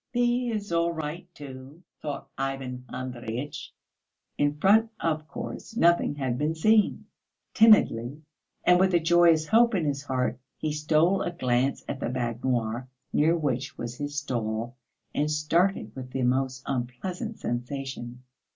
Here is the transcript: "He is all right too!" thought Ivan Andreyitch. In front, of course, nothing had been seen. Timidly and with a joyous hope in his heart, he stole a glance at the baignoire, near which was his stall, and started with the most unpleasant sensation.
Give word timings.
"He 0.11 0.49
is 0.49 0.71
all 0.71 0.91
right 0.91 1.27
too!" 1.35 1.83
thought 2.01 2.27
Ivan 2.35 2.85
Andreyitch. 2.91 3.71
In 4.35 4.57
front, 4.57 4.89
of 4.99 5.27
course, 5.27 5.77
nothing 5.77 6.15
had 6.15 6.39
been 6.39 6.55
seen. 6.55 7.05
Timidly 7.53 8.19
and 8.63 8.79
with 8.79 8.95
a 8.95 8.99
joyous 8.99 9.45
hope 9.45 9.75
in 9.75 9.85
his 9.85 10.01
heart, 10.01 10.39
he 10.57 10.73
stole 10.73 11.21
a 11.21 11.29
glance 11.29 11.85
at 11.87 11.99
the 11.99 12.07
baignoire, 12.09 12.87
near 13.13 13.37
which 13.37 13.77
was 13.77 13.95
his 13.97 14.17
stall, 14.17 14.75
and 15.13 15.29
started 15.29 15.95
with 15.95 16.09
the 16.09 16.23
most 16.23 16.63
unpleasant 16.65 17.37
sensation. 17.37 18.23